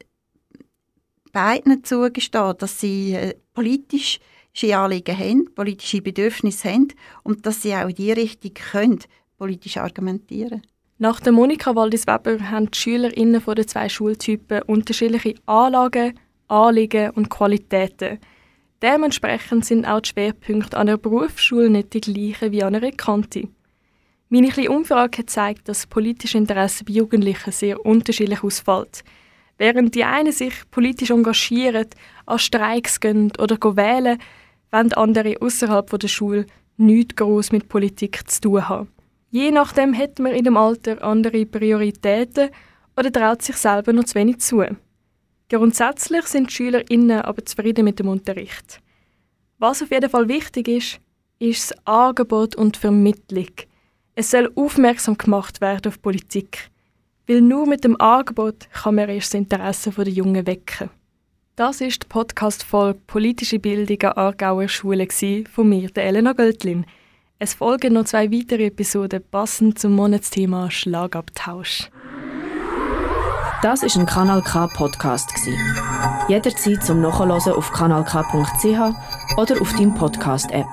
beiden 1.36 1.84
zugestehen, 1.84 2.54
dass 2.56 2.80
sie 2.80 3.12
äh, 3.12 3.34
politische 3.52 4.20
Anliegen 4.74 5.18
haben, 5.18 5.54
politische 5.54 6.00
Bedürfnisse 6.00 6.72
haben 6.72 6.88
und 7.24 7.44
dass 7.44 7.60
sie 7.60 7.74
auch 7.74 7.90
in 7.90 7.94
diese 7.94 8.16
Richtung 8.16 8.54
können, 8.54 9.00
politisch 9.36 9.76
argumentieren 9.76 10.62
Nach 10.96 11.20
der 11.20 11.32
Monika 11.32 11.76
Waldis-Weber 11.76 12.50
haben 12.50 12.70
die 12.70 12.78
SchülerInnen 12.78 13.42
von 13.42 13.54
den 13.54 13.68
zwei 13.68 13.90
Schultypen 13.90 14.62
unterschiedliche 14.62 15.34
Anlagen, 15.44 16.18
Anliegen 16.48 17.10
und 17.10 17.28
Qualitäten. 17.28 18.18
Dementsprechend 18.80 19.66
sind 19.66 19.84
auch 19.84 20.00
die 20.00 20.08
Schwerpunkte 20.08 20.78
an 20.78 20.86
der 20.86 20.96
Berufsschule 20.96 21.68
nicht 21.68 21.92
die 21.92 22.00
gleichen 22.00 22.50
wie 22.50 22.62
an 22.62 22.76
einer 22.76 22.92
Kante. 22.92 23.48
Meine 24.30 24.48
kleine 24.48 24.70
Umfrage 24.70 25.18
hat 25.18 25.26
gezeigt, 25.26 25.68
dass 25.68 25.86
politische 25.86 26.38
Interesse 26.38 26.82
bei 26.84 26.94
Jugendlichen 26.94 27.52
sehr 27.52 27.84
unterschiedlich 27.84 28.42
ausfällt. 28.42 29.04
Während 29.58 29.94
die 29.94 30.04
einen 30.04 30.32
sich 30.32 30.54
politisch 30.70 31.10
engagieren, 31.10 31.86
an 32.26 32.38
Streiks 32.38 33.00
gehen 33.00 33.32
oder 33.38 33.56
wählen, 33.76 34.18
wollen 34.70 34.92
andere 34.92 35.36
außerhalb 35.40 35.98
der 35.98 36.08
Schule 36.08 36.46
nichts 36.76 37.16
groß 37.16 37.52
mit 37.52 37.68
Politik 37.68 38.28
zu 38.30 38.40
tun 38.42 38.68
haben. 38.68 38.88
Je 39.30 39.50
nachdem 39.50 39.96
hat 39.96 40.18
man 40.18 40.32
in 40.32 40.44
dem 40.44 40.56
Alter 40.56 41.02
andere 41.02 41.46
Prioritäten 41.46 42.50
oder 42.96 43.12
traut 43.12 43.42
sich 43.42 43.56
selber 43.56 43.92
noch 43.92 44.04
zu 44.04 44.14
wenig 44.14 44.38
zu. 44.38 44.64
Grundsätzlich 45.48 46.26
sind 46.26 46.50
die 46.50 46.54
SchülerInnen 46.54 47.20
aber 47.20 47.44
zufrieden 47.44 47.84
mit 47.84 47.98
dem 47.98 48.08
Unterricht. 48.08 48.80
Was 49.58 49.82
auf 49.82 49.90
jeden 49.90 50.10
Fall 50.10 50.28
wichtig 50.28 50.68
ist, 50.68 51.00
ist 51.38 51.70
das 51.70 51.86
Angebot 51.86 52.56
und 52.56 52.76
Vermittlung. 52.76 53.50
Es 54.14 54.30
soll 54.30 54.50
aufmerksam 54.54 55.16
gemacht 55.16 55.60
werden 55.60 55.88
auf 55.88 56.00
Politik. 56.00 56.70
Weil 57.28 57.40
nur 57.40 57.66
mit 57.66 57.82
dem 57.84 58.00
Angebot 58.00 58.68
kann 58.72 58.94
man 58.94 59.08
erst 59.08 59.34
das 59.34 59.38
Interesse 59.40 59.90
der 59.90 60.08
Jungen 60.08 60.46
wecken. 60.46 60.90
Das 61.56 61.80
ist 61.80 62.02
die 62.04 62.06
Podcast-Folge 62.08 63.00
Politische 63.06 63.58
Bildung 63.58 64.00
an 64.02 64.16
Aargauer 64.16 64.68
Schule 64.68 65.08
von 65.50 65.68
mir, 65.68 65.90
Elena 65.96 66.34
Göttlin. 66.34 66.86
Es 67.38 67.54
folgen 67.54 67.94
noch 67.94 68.04
zwei 68.04 68.30
weitere 68.30 68.66
Episoden 68.66 69.22
passend 69.30 69.78
zum 69.78 69.92
Monatsthema 69.92 70.70
Schlagabtausch. 70.70 71.90
Das 73.62 73.82
ist 73.82 73.96
ein 73.96 74.06
Kanal 74.06 74.42
K 74.42 74.68
Podcast 74.68 75.30
Jederzeit 76.28 76.84
zum 76.84 77.00
Nachhören 77.00 77.30
auf 77.30 77.72
kanalk.ch 77.72 79.38
oder 79.38 79.60
auf 79.60 79.72
deinem 79.72 79.94
Podcast 79.94 80.50
App. 80.52 80.66